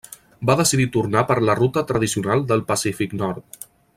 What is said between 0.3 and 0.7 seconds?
Va